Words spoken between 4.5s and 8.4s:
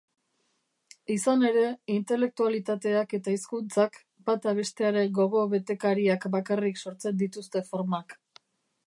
bestearen gogobetekariak bakarrik sortzen dituzte formak.